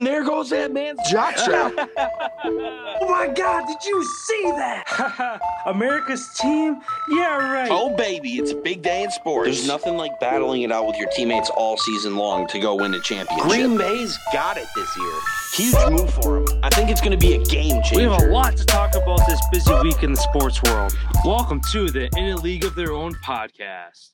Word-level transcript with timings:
There 0.00 0.22
goes 0.22 0.50
that 0.50 0.72
man's 0.72 1.00
jock 1.10 1.36
strap. 1.38 1.72
oh 1.76 3.06
my 3.08 3.26
God, 3.26 3.66
did 3.66 3.84
you 3.84 4.04
see 4.04 4.42
that? 4.52 5.40
America's 5.66 6.24
team? 6.38 6.78
Yeah, 7.10 7.52
right. 7.52 7.68
oh, 7.68 7.96
baby, 7.96 8.38
it's 8.38 8.52
a 8.52 8.54
big 8.54 8.82
day 8.82 9.02
in 9.02 9.10
sports. 9.10 9.46
There's 9.46 9.66
nothing 9.66 9.96
like 9.96 10.20
battling 10.20 10.62
it 10.62 10.70
out 10.70 10.86
with 10.86 10.96
your 10.98 11.08
teammates 11.10 11.50
all 11.50 11.76
season 11.76 12.16
long 12.16 12.46
to 12.46 12.60
go 12.60 12.76
win 12.76 12.94
a 12.94 13.00
championship. 13.00 13.48
Green 13.48 13.76
Bay's 13.76 14.16
got 14.32 14.56
it 14.56 14.68
this 14.76 14.96
year. 14.96 15.12
Huge 15.54 15.90
move 15.90 16.14
for 16.14 16.44
them. 16.44 16.60
I 16.62 16.70
think 16.70 16.90
it's 16.90 17.00
going 17.00 17.18
to 17.18 17.26
be 17.26 17.34
a 17.34 17.42
game 17.46 17.82
changer. 17.82 17.96
We 17.96 18.02
have 18.04 18.22
a 18.22 18.26
lot 18.26 18.56
to 18.56 18.64
talk 18.64 18.94
about 18.94 19.26
this 19.26 19.40
busy 19.50 19.74
week 19.82 20.04
in 20.04 20.12
the 20.12 20.20
sports 20.20 20.62
world. 20.62 20.96
Welcome 21.24 21.60
to 21.72 21.90
the 21.90 22.08
In 22.16 22.26
a 22.26 22.36
League 22.36 22.62
of 22.64 22.76
Their 22.76 22.92
Own 22.92 23.14
podcast. 23.16 24.10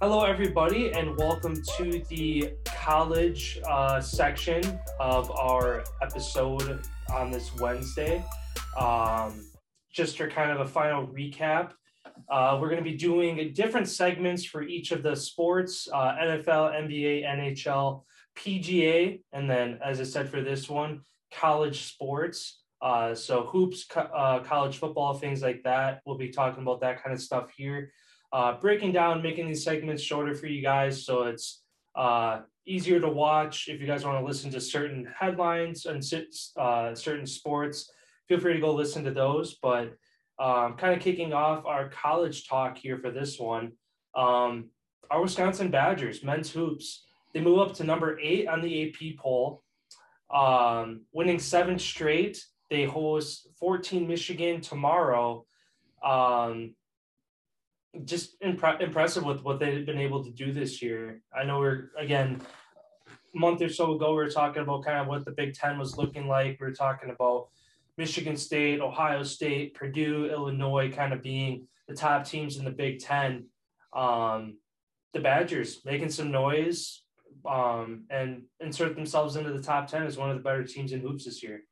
Hello, 0.00 0.22
everybody, 0.22 0.92
and 0.92 1.16
welcome 1.16 1.60
to 1.76 2.00
the 2.08 2.52
college 2.64 3.58
uh, 3.68 4.00
section 4.00 4.62
of 5.00 5.28
our 5.32 5.82
episode 6.00 6.82
on 7.12 7.32
this 7.32 7.52
Wednesday. 7.56 8.24
Um, 8.78 9.50
just 9.92 10.16
for 10.16 10.30
kind 10.30 10.52
of 10.52 10.60
a 10.60 10.68
final 10.68 11.08
recap, 11.08 11.72
uh, 12.30 12.58
we're 12.60 12.68
going 12.68 12.84
to 12.84 12.88
be 12.88 12.96
doing 12.96 13.52
different 13.52 13.88
segments 13.88 14.44
for 14.44 14.62
each 14.62 14.92
of 14.92 15.02
the 15.02 15.16
sports 15.16 15.88
uh, 15.92 16.14
NFL, 16.22 16.76
NBA, 16.76 17.24
NHL, 17.24 18.04
PGA, 18.36 19.20
and 19.32 19.50
then, 19.50 19.80
as 19.84 20.00
I 20.00 20.04
said 20.04 20.28
for 20.28 20.42
this 20.42 20.68
one, 20.68 21.00
college 21.34 21.86
sports. 21.90 22.62
Uh, 22.80 23.16
so, 23.16 23.46
hoops, 23.46 23.82
co- 23.82 24.02
uh, 24.02 24.44
college 24.44 24.78
football, 24.78 25.14
things 25.14 25.42
like 25.42 25.64
that. 25.64 26.02
We'll 26.06 26.18
be 26.18 26.28
talking 26.28 26.62
about 26.62 26.82
that 26.82 27.02
kind 27.02 27.12
of 27.12 27.20
stuff 27.20 27.50
here 27.56 27.90
uh, 28.32 28.54
breaking 28.60 28.92
down, 28.92 29.22
making 29.22 29.46
these 29.46 29.64
segments 29.64 30.02
shorter 30.02 30.34
for 30.34 30.46
you 30.46 30.62
guys 30.62 31.04
so 31.04 31.24
it's 31.24 31.62
uh, 31.96 32.40
easier 32.66 33.00
to 33.00 33.08
watch. 33.08 33.68
If 33.68 33.80
you 33.80 33.86
guys 33.86 34.04
want 34.04 34.18
to 34.18 34.24
listen 34.24 34.50
to 34.52 34.60
certain 34.60 35.08
headlines 35.18 35.86
and 35.86 36.02
uh, 36.56 36.94
certain 36.94 37.26
sports, 37.26 37.90
feel 38.28 38.38
free 38.38 38.54
to 38.54 38.60
go 38.60 38.74
listen 38.74 39.04
to 39.04 39.10
those. 39.10 39.56
But 39.62 39.94
um, 40.38 40.76
kind 40.76 40.94
of 40.94 41.00
kicking 41.00 41.32
off 41.32 41.64
our 41.66 41.88
college 41.88 42.48
talk 42.48 42.78
here 42.78 42.98
for 42.98 43.10
this 43.10 43.38
one. 43.38 43.72
Um, 44.14 44.70
our 45.10 45.22
Wisconsin 45.22 45.70
Badgers, 45.70 46.22
men's 46.22 46.50
hoops, 46.50 47.06
they 47.34 47.40
move 47.40 47.58
up 47.58 47.74
to 47.74 47.84
number 47.84 48.18
eight 48.20 48.46
on 48.46 48.62
the 48.62 48.88
AP 48.88 49.18
poll, 49.18 49.62
um, 50.30 51.02
winning 51.12 51.38
seven 51.38 51.78
straight. 51.78 52.44
They 52.70 52.84
host 52.84 53.48
14 53.58 54.06
Michigan 54.06 54.60
tomorrow. 54.60 55.46
Um, 56.04 56.74
just 58.04 58.40
impre- 58.40 58.80
impressive 58.80 59.24
with 59.24 59.42
what 59.42 59.58
they've 59.58 59.86
been 59.86 59.98
able 59.98 60.22
to 60.24 60.30
do 60.30 60.52
this 60.52 60.82
year. 60.82 61.20
I 61.34 61.44
know 61.44 61.58
we're 61.58 61.90
again 61.98 62.40
a 63.34 63.38
month 63.38 63.62
or 63.62 63.68
so 63.68 63.94
ago 63.94 64.10
we 64.10 64.16
were 64.16 64.30
talking 64.30 64.62
about 64.62 64.84
kind 64.84 64.98
of 64.98 65.06
what 65.06 65.24
the 65.24 65.32
Big 65.32 65.54
Ten 65.54 65.78
was 65.78 65.96
looking 65.96 66.28
like. 66.28 66.58
We 66.60 66.66
were 66.66 66.74
talking 66.74 67.10
about 67.10 67.48
Michigan 67.96 68.36
State, 68.36 68.80
Ohio 68.80 69.22
State, 69.22 69.74
Purdue, 69.74 70.30
Illinois, 70.30 70.92
kind 70.92 71.12
of 71.12 71.22
being 71.22 71.66
the 71.88 71.94
top 71.94 72.24
teams 72.24 72.58
in 72.58 72.64
the 72.64 72.70
Big 72.70 73.00
Ten. 73.00 73.46
Um, 73.92 74.58
the 75.14 75.20
Badgers 75.20 75.80
making 75.84 76.10
some 76.10 76.30
noise 76.30 77.02
um, 77.48 78.04
and 78.10 78.42
insert 78.60 78.94
themselves 78.94 79.36
into 79.36 79.52
the 79.52 79.62
top 79.62 79.86
ten 79.86 80.04
as 80.04 80.16
one 80.16 80.30
of 80.30 80.36
the 80.36 80.42
better 80.42 80.64
teams 80.64 80.92
in 80.92 81.00
hoops 81.00 81.24
this 81.24 81.42
year. 81.42 81.62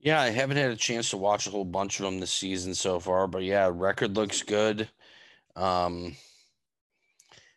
Yeah, 0.00 0.20
I 0.20 0.30
haven't 0.30 0.56
had 0.56 0.70
a 0.70 0.76
chance 0.76 1.10
to 1.10 1.16
watch 1.16 1.46
a 1.46 1.50
whole 1.50 1.64
bunch 1.64 1.98
of 1.98 2.04
them 2.04 2.20
this 2.20 2.32
season 2.32 2.74
so 2.74 3.00
far, 3.00 3.26
but 3.26 3.42
yeah, 3.42 3.70
record 3.72 4.16
looks 4.16 4.42
good. 4.42 4.88
Um, 5.56 6.16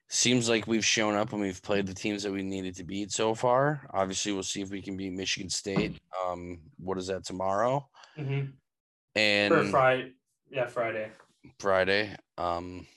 seems 0.10 0.50
like 0.50 0.66
we've 0.66 0.86
shown 0.86 1.16
up 1.16 1.34
and 1.34 1.42
we've 1.42 1.62
played 1.62 1.86
the 1.86 1.94
teams 1.94 2.24
that 2.24 2.32
we 2.32 2.42
needed 2.42 2.76
to 2.76 2.84
beat 2.84 3.12
so 3.12 3.36
far. 3.36 3.88
Obviously, 3.94 4.34
we'll 4.34 4.44
see 4.44 4.62
if 4.62 4.72
we 4.72 4.82
can 4.82 4.98
beat 4.98 5.14
Michigan 5.14 5.50
State. 5.50 6.00
Um, 6.26 6.60
what 6.80 6.98
is 6.98 7.08
that 7.08 7.24
tomorrow? 7.24 7.88
Mm-hmm. 8.18 8.52
And 9.16 9.54
For 9.54 9.64
Friday, 9.66 10.14
yeah, 10.50 10.68
Friday. 10.68 11.12
Friday. 11.60 12.16
Um, 12.38 12.88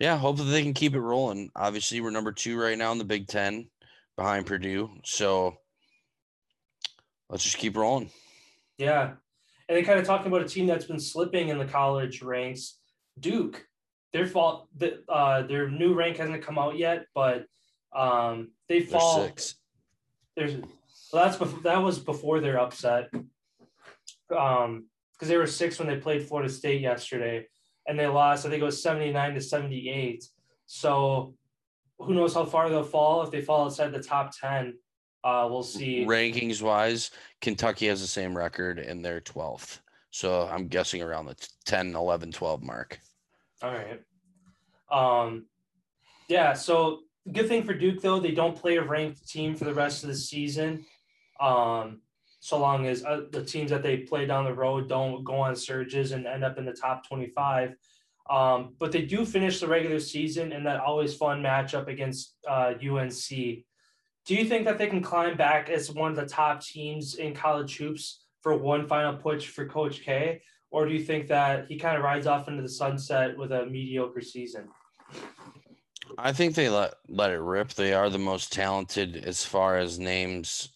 yeah, 0.00 0.16
hopefully 0.16 0.50
they 0.50 0.62
can 0.62 0.74
keep 0.74 0.94
it 0.94 1.00
rolling. 1.00 1.50
Obviously, 1.54 2.00
we're 2.00 2.10
number 2.10 2.32
two 2.32 2.58
right 2.60 2.78
now 2.78 2.92
in 2.92 2.98
the 2.98 3.04
Big 3.04 3.28
Ten 3.28 3.68
behind 4.16 4.46
Purdue, 4.46 4.90
so 5.04 5.56
let's 7.28 7.44
just 7.44 7.58
keep 7.58 7.76
rolling. 7.76 8.10
Yeah. 8.78 9.12
And 9.68 9.76
then 9.76 9.84
kind 9.84 9.98
of 9.98 10.06
talking 10.06 10.28
about 10.28 10.42
a 10.42 10.48
team 10.48 10.66
that's 10.66 10.84
been 10.84 11.00
slipping 11.00 11.48
in 11.48 11.58
the 11.58 11.64
college 11.64 12.22
ranks, 12.22 12.78
Duke. 13.18 13.66
Their 14.12 14.26
fault 14.26 14.68
that 14.78 15.02
uh, 15.08 15.42
their 15.42 15.68
new 15.68 15.92
rank 15.92 16.18
hasn't 16.18 16.42
come 16.42 16.58
out 16.58 16.78
yet, 16.78 17.06
but 17.14 17.46
um, 17.94 18.52
they 18.68 18.80
fall. 18.80 19.18
They're 19.18 19.28
six. 19.28 19.56
There's 20.36 20.54
well, 21.12 21.24
that's 21.24 21.36
before, 21.36 21.60
that 21.62 21.82
was 21.82 21.98
before 21.98 22.40
their 22.40 22.58
upset. 22.58 23.10
Um, 24.36 24.86
because 25.12 25.28
they 25.28 25.36
were 25.36 25.46
six 25.46 25.78
when 25.78 25.88
they 25.88 25.96
played 25.96 26.26
Florida 26.26 26.50
State 26.50 26.82
yesterday, 26.82 27.46
and 27.86 27.98
they 27.98 28.06
lost. 28.06 28.44
I 28.44 28.50
think 28.50 28.62
it 28.62 28.66
was 28.66 28.82
seventy 28.82 29.12
nine 29.12 29.34
to 29.34 29.40
seventy 29.40 29.88
eight. 29.88 30.24
So, 30.66 31.34
who 31.98 32.14
knows 32.14 32.34
how 32.34 32.44
far 32.44 32.68
they'll 32.68 32.84
fall? 32.84 33.22
If 33.22 33.30
they 33.30 33.40
fall 33.40 33.64
outside 33.66 33.92
the 33.92 34.02
top 34.02 34.32
ten, 34.38 34.74
uh, 35.24 35.48
we'll 35.50 35.62
see. 35.62 36.04
Rankings 36.04 36.62
wise, 36.62 37.10
Kentucky 37.40 37.86
has 37.88 38.00
the 38.00 38.06
same 38.06 38.36
record 38.36 38.78
and 38.78 39.04
they're 39.04 39.20
12th. 39.20 39.80
So 40.10 40.48
I'm 40.50 40.68
guessing 40.68 41.02
around 41.02 41.26
the 41.26 41.36
10, 41.66 41.94
11, 41.94 42.32
12 42.32 42.62
mark. 42.62 43.00
All 43.62 43.72
right. 43.72 44.00
Um, 44.90 45.46
yeah. 46.28 46.52
So 46.54 47.00
good 47.32 47.48
thing 47.48 47.64
for 47.64 47.74
Duke 47.74 48.00
though, 48.00 48.20
they 48.20 48.30
don't 48.30 48.56
play 48.56 48.76
a 48.76 48.82
ranked 48.82 49.28
team 49.28 49.54
for 49.54 49.64
the 49.64 49.74
rest 49.74 50.02
of 50.02 50.08
the 50.08 50.16
season. 50.16 50.84
Um, 51.40 52.00
so 52.40 52.58
long 52.58 52.86
as 52.86 53.04
uh, 53.04 53.22
the 53.32 53.44
teams 53.44 53.70
that 53.70 53.82
they 53.82 53.98
play 53.98 54.26
down 54.26 54.44
the 54.44 54.54
road 54.54 54.88
don't 54.88 55.24
go 55.24 55.34
on 55.34 55.56
surges 55.56 56.12
and 56.12 56.26
end 56.26 56.44
up 56.44 56.58
in 56.58 56.64
the 56.64 56.72
top 56.72 57.06
25. 57.06 57.74
Um, 58.30 58.74
but 58.78 58.92
they 58.92 59.02
do 59.02 59.24
finish 59.24 59.60
the 59.60 59.68
regular 59.68 60.00
season 60.00 60.52
in 60.52 60.64
that 60.64 60.80
always 60.80 61.14
fun 61.14 61.42
matchup 61.42 61.88
against 61.88 62.36
uh, 62.48 62.74
UNC. 62.80 63.64
Do 64.26 64.34
you 64.34 64.44
think 64.44 64.64
that 64.64 64.76
they 64.76 64.88
can 64.88 65.02
climb 65.02 65.36
back 65.36 65.70
as 65.70 65.92
one 65.92 66.10
of 66.10 66.16
the 66.16 66.26
top 66.26 66.60
teams 66.60 67.14
in 67.14 67.32
college 67.32 67.76
hoops 67.76 68.24
for 68.42 68.56
one 68.56 68.88
final 68.88 69.14
push 69.14 69.46
for 69.46 69.66
Coach 69.66 70.02
K? 70.02 70.42
Or 70.72 70.84
do 70.84 70.92
you 70.92 71.04
think 71.04 71.28
that 71.28 71.66
he 71.68 71.78
kind 71.78 71.96
of 71.96 72.02
rides 72.02 72.26
off 72.26 72.48
into 72.48 72.60
the 72.60 72.68
sunset 72.68 73.38
with 73.38 73.52
a 73.52 73.66
mediocre 73.66 74.20
season? 74.20 74.68
I 76.18 76.32
think 76.32 76.54
they 76.54 76.68
let 76.68 76.94
let 77.08 77.30
it 77.30 77.40
rip. 77.40 77.72
They 77.72 77.94
are 77.94 78.10
the 78.10 78.18
most 78.18 78.52
talented 78.52 79.16
as 79.24 79.44
far 79.44 79.78
as 79.78 80.00
names 80.00 80.70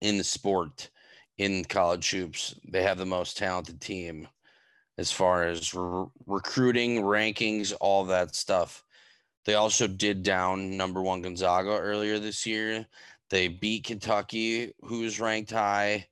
in 0.00 0.16
the 0.16 0.24
sport 0.24 0.88
in 1.38 1.64
college 1.64 2.10
hoops. 2.10 2.54
They 2.70 2.84
have 2.84 2.98
the 2.98 3.06
most 3.06 3.36
talented 3.36 3.80
team 3.80 4.28
as 4.98 5.10
far 5.10 5.44
as 5.44 5.74
re- 5.74 6.06
recruiting, 6.26 7.02
rankings, 7.02 7.72
all 7.80 8.04
that 8.04 8.36
stuff. 8.36 8.84
They 9.44 9.54
also 9.54 9.86
did 9.86 10.22
down 10.22 10.76
number 10.76 11.02
one 11.02 11.22
Gonzaga 11.22 11.70
earlier 11.70 12.18
this 12.18 12.46
year. 12.46 12.86
They 13.30 13.48
beat 13.48 13.84
Kentucky, 13.84 14.72
who's 14.82 15.18
ranked 15.18 15.50
high, 15.50 16.06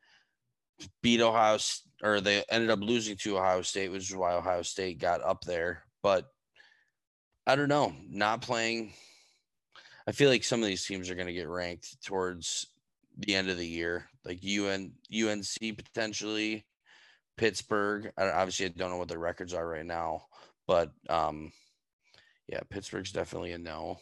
beat 1.02 1.20
Ohio, 1.20 1.58
or 2.02 2.20
they 2.20 2.42
ended 2.50 2.70
up 2.70 2.80
losing 2.80 3.16
to 3.18 3.38
Ohio 3.38 3.62
State, 3.62 3.90
which 3.92 4.10
is 4.10 4.16
why 4.16 4.34
Ohio 4.34 4.62
State 4.62 4.98
got 4.98 5.22
up 5.22 5.42
there. 5.42 5.84
But 6.02 6.26
I 7.46 7.56
don't 7.56 7.68
know, 7.68 7.92
not 8.08 8.42
playing. 8.42 8.94
I 10.06 10.12
feel 10.12 10.30
like 10.30 10.44
some 10.44 10.62
of 10.62 10.66
these 10.66 10.84
teams 10.84 11.10
are 11.10 11.14
going 11.14 11.26
to 11.26 11.32
get 11.32 11.48
ranked 11.48 12.02
towards 12.02 12.66
the 13.18 13.34
end 13.34 13.50
of 13.50 13.58
the 13.58 13.66
year, 13.66 14.08
like 14.24 14.42
UN, 14.42 14.92
UNC 15.12 15.76
potentially, 15.76 16.64
Pittsburgh. 17.36 18.10
I, 18.16 18.30
obviously, 18.30 18.66
I 18.66 18.68
don't 18.70 18.90
know 18.90 18.96
what 18.96 19.08
their 19.08 19.18
records 19.18 19.54
are 19.54 19.66
right 19.66 19.84
now, 19.84 20.22
but 20.66 20.90
um, 21.08 21.52
yeah, 22.50 22.60
Pittsburgh's 22.68 23.12
definitely 23.12 23.52
a 23.52 23.58
no. 23.58 23.98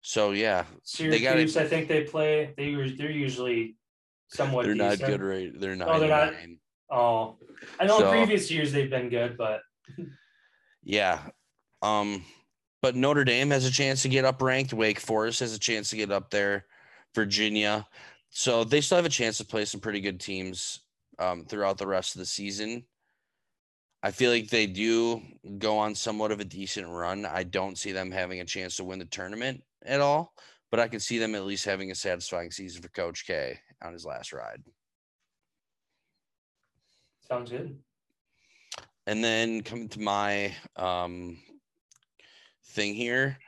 So 0.00 0.30
yeah, 0.30 0.64
Syracuse. 0.84 1.54
They 1.54 1.62
I 1.62 1.66
think 1.66 1.88
they 1.88 2.04
play. 2.04 2.54
They 2.56 2.72
they're 2.96 3.10
usually 3.10 3.76
somewhat. 4.28 4.64
They're 4.64 4.74
decent. 4.74 5.00
not 5.00 5.06
good, 5.06 5.22
right? 5.22 5.50
They're 5.58 5.76
not. 5.76 5.88
Oh, 5.88 5.98
they're 5.98 6.08
not. 6.08 6.32
Oh, 6.90 7.36
I 7.80 7.86
know. 7.86 7.98
So, 7.98 8.10
previous 8.10 8.50
years 8.50 8.72
they've 8.72 8.88
been 8.88 9.08
good, 9.08 9.36
but 9.36 9.60
yeah. 10.84 11.18
Um, 11.82 12.24
but 12.80 12.94
Notre 12.94 13.24
Dame 13.24 13.50
has 13.50 13.66
a 13.66 13.72
chance 13.72 14.02
to 14.02 14.08
get 14.08 14.24
up 14.24 14.40
ranked. 14.40 14.72
Wake 14.72 15.00
Forest 15.00 15.40
has 15.40 15.54
a 15.54 15.58
chance 15.58 15.90
to 15.90 15.96
get 15.96 16.12
up 16.12 16.30
there. 16.30 16.64
Virginia. 17.14 17.86
So 18.30 18.62
they 18.64 18.80
still 18.80 18.96
have 18.96 19.06
a 19.06 19.10
chance 19.10 19.38
to 19.38 19.44
play 19.44 19.64
some 19.64 19.80
pretty 19.80 20.00
good 20.00 20.20
teams 20.20 20.80
um, 21.18 21.44
throughout 21.44 21.78
the 21.78 21.86
rest 21.86 22.14
of 22.14 22.20
the 22.20 22.26
season. 22.26 22.84
I 24.02 24.12
feel 24.12 24.30
like 24.30 24.48
they 24.48 24.66
do 24.66 25.22
go 25.58 25.78
on 25.78 25.94
somewhat 25.94 26.30
of 26.30 26.40
a 26.40 26.44
decent 26.44 26.88
run. 26.88 27.26
I 27.26 27.42
don't 27.42 27.76
see 27.76 27.92
them 27.92 28.10
having 28.10 28.40
a 28.40 28.44
chance 28.44 28.76
to 28.76 28.84
win 28.84 29.00
the 29.00 29.04
tournament 29.06 29.62
at 29.84 30.00
all, 30.00 30.34
but 30.70 30.78
I 30.78 30.88
can 30.88 31.00
see 31.00 31.18
them 31.18 31.34
at 31.34 31.44
least 31.44 31.64
having 31.64 31.90
a 31.90 31.96
satisfying 31.96 32.52
season 32.52 32.80
for 32.80 32.88
Coach 32.90 33.26
K 33.26 33.58
on 33.82 33.92
his 33.92 34.06
last 34.06 34.32
ride. 34.32 34.62
Sounds 37.28 37.50
good. 37.50 37.76
And 39.06 39.24
then 39.24 39.62
coming 39.62 39.88
to 39.88 40.00
my 40.00 40.54
um, 40.76 41.38
thing 42.66 42.94
here, 42.94 43.38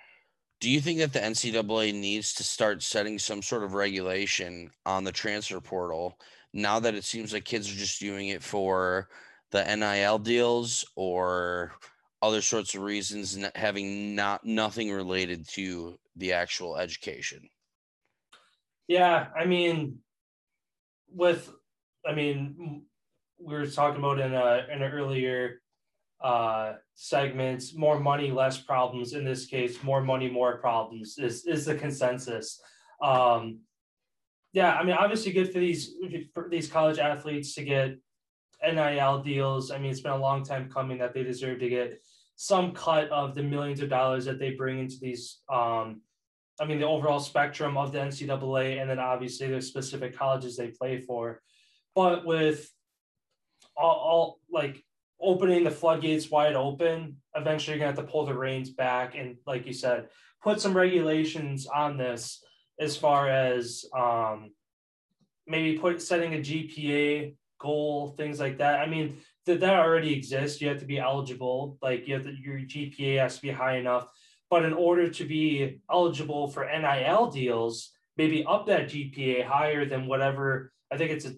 do 0.60 0.68
you 0.68 0.80
think 0.80 0.98
that 0.98 1.12
the 1.12 1.20
NCAA 1.20 1.94
needs 1.94 2.34
to 2.34 2.44
start 2.44 2.82
setting 2.82 3.18
some 3.18 3.40
sort 3.40 3.62
of 3.62 3.74
regulation 3.74 4.70
on 4.84 5.04
the 5.04 5.12
transfer 5.12 5.60
portal 5.60 6.18
now 6.52 6.80
that 6.80 6.94
it 6.94 7.04
seems 7.04 7.32
like 7.32 7.44
kids 7.44 7.70
are 7.70 7.78
just 7.78 8.00
doing 8.00 8.28
it 8.28 8.42
for 8.42 9.08
the 9.50 9.64
NIL 9.64 10.18
deals 10.18 10.84
or 10.96 11.72
other 12.22 12.42
sorts 12.42 12.74
of 12.74 12.82
reasons, 12.82 13.38
having 13.54 14.14
not 14.14 14.44
nothing 14.44 14.90
related 14.90 15.48
to 15.48 15.98
the 16.16 16.32
actual 16.32 16.76
education? 16.76 17.48
Yeah, 18.88 19.28
I 19.38 19.44
mean, 19.44 19.98
with, 21.08 21.50
I 22.06 22.14
mean, 22.14 22.82
we 23.38 23.54
were 23.54 23.66
talking 23.66 24.00
about 24.00 24.20
in 24.20 24.34
a 24.34 24.66
in 24.70 24.82
an 24.82 24.92
earlier 24.92 25.62
uh, 26.22 26.74
segments, 26.94 27.74
more 27.74 27.98
money, 27.98 28.30
less 28.30 28.58
problems. 28.58 29.14
In 29.14 29.24
this 29.24 29.46
case, 29.46 29.82
more 29.82 30.02
money, 30.02 30.28
more 30.30 30.58
problems 30.58 31.16
is 31.18 31.46
is 31.46 31.64
the 31.64 31.74
consensus. 31.74 32.60
Um, 33.02 33.60
yeah, 34.52 34.74
I 34.74 34.84
mean, 34.84 34.96
obviously 34.96 35.32
good 35.32 35.52
for 35.52 35.60
these 35.60 35.94
for 36.34 36.48
these 36.50 36.68
college 36.68 36.98
athletes 36.98 37.54
to 37.54 37.64
get 37.64 37.96
NIL 38.62 39.22
deals. 39.22 39.70
I 39.70 39.78
mean, 39.78 39.90
it's 39.90 40.00
been 40.00 40.12
a 40.12 40.16
long 40.16 40.44
time 40.44 40.70
coming 40.70 40.98
that 40.98 41.14
they 41.14 41.22
deserve 41.22 41.60
to 41.60 41.68
get 41.68 42.02
some 42.36 42.72
cut 42.72 43.08
of 43.10 43.34
the 43.34 43.42
millions 43.42 43.80
of 43.80 43.88
dollars 43.90 44.24
that 44.24 44.38
they 44.38 44.52
bring 44.52 44.78
into 44.78 44.96
these. 45.00 45.40
Um, 45.52 46.02
I 46.60 46.66
mean, 46.66 46.78
the 46.78 46.86
overall 46.86 47.20
spectrum 47.20 47.76
of 47.76 47.92
the 47.92 47.98
NCAA, 47.98 48.80
and 48.80 48.90
then 48.90 48.98
obviously 48.98 49.48
the 49.48 49.62
specific 49.62 50.16
colleges 50.16 50.56
they 50.56 50.68
play 50.68 51.00
for. 51.00 51.40
But 51.94 52.26
with 52.26 52.70
all, 53.76 53.94
all 53.94 54.40
like 54.50 54.82
opening 55.20 55.64
the 55.64 55.70
floodgates 55.70 56.30
wide 56.30 56.54
open, 56.54 57.16
eventually 57.34 57.76
you're 57.76 57.86
gonna 57.86 57.96
have 57.96 58.06
to 58.06 58.10
pull 58.10 58.26
the 58.26 58.34
reins 58.34 58.70
back 58.70 59.14
and, 59.14 59.36
like 59.46 59.66
you 59.66 59.72
said, 59.72 60.08
put 60.42 60.60
some 60.60 60.76
regulations 60.76 61.66
on 61.66 61.96
this 61.96 62.42
as 62.78 62.96
far 62.96 63.28
as 63.28 63.84
um, 63.96 64.50
maybe 65.46 65.78
put 65.78 66.00
setting 66.00 66.34
a 66.34 66.38
GPA 66.38 67.34
goal, 67.60 68.14
things 68.16 68.40
like 68.40 68.58
that. 68.58 68.80
I 68.80 68.86
mean, 68.86 69.18
that 69.46 69.60
that 69.60 69.76
already 69.76 70.12
exists. 70.12 70.60
You 70.60 70.68
have 70.68 70.80
to 70.80 70.86
be 70.86 70.98
eligible. 70.98 71.78
Like 71.80 72.08
you 72.08 72.14
have 72.14 72.24
to, 72.24 72.32
your 72.32 72.58
GPA 72.58 73.20
has 73.20 73.36
to 73.36 73.42
be 73.42 73.50
high 73.50 73.76
enough. 73.76 74.08
But 74.50 74.64
in 74.64 74.72
order 74.72 75.08
to 75.08 75.24
be 75.24 75.80
eligible 75.88 76.48
for 76.48 76.64
NIL 76.64 77.30
deals, 77.30 77.92
maybe 78.16 78.44
up 78.44 78.66
that 78.66 78.88
GPA 78.88 79.44
higher 79.44 79.84
than 79.84 80.08
whatever 80.08 80.72
I 80.90 80.96
think 80.96 81.12
it's 81.12 81.24
a 81.24 81.34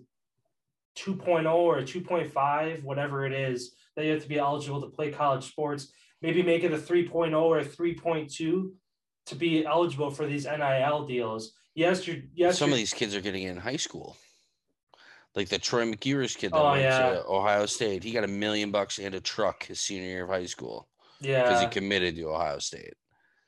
2.0 0.96 1.52
or 1.52 1.78
a 1.78 1.82
2.5, 1.82 2.82
whatever 2.82 3.26
it 3.26 3.32
is, 3.32 3.74
that 3.96 4.04
you 4.04 4.12
have 4.12 4.22
to 4.22 4.28
be 4.28 4.38
eligible 4.38 4.80
to 4.80 4.88
play 4.88 5.10
college 5.10 5.44
sports. 5.44 5.92
Maybe 6.22 6.42
make 6.42 6.64
it 6.64 6.72
a 6.72 6.78
3.0 6.78 7.40
or 7.40 7.58
a 7.58 7.64
3.2 7.64 8.70
to 9.26 9.34
be 9.34 9.66
eligible 9.66 10.10
for 10.10 10.26
these 10.26 10.44
NIL 10.46 11.06
deals. 11.06 11.52
Yes, 11.74 12.06
you're, 12.06 12.16
yes. 12.34 12.58
Some 12.58 12.68
you're, 12.68 12.74
of 12.74 12.78
these 12.78 12.94
kids 12.94 13.14
are 13.14 13.20
getting 13.20 13.44
in 13.44 13.56
high 13.56 13.76
school. 13.76 14.16
Like 15.34 15.48
the 15.48 15.58
Troy 15.58 15.84
McEwers 15.86 16.36
kid 16.36 16.52
that 16.52 16.58
Oh, 16.58 16.72
went 16.72 16.82
yeah. 16.82 17.08
to 17.14 17.24
Ohio 17.26 17.66
State. 17.66 18.04
He 18.04 18.12
got 18.12 18.24
a 18.24 18.28
million 18.28 18.70
bucks 18.70 18.98
and 18.98 19.14
a 19.14 19.20
truck 19.20 19.64
his 19.64 19.80
senior 19.80 20.06
year 20.08 20.24
of 20.24 20.28
high 20.30 20.44
school 20.46 20.88
yeah. 21.20 21.42
because 21.44 21.62
he 21.62 21.68
committed 21.68 22.16
to 22.16 22.28
Ohio 22.30 22.58
State. 22.58 22.94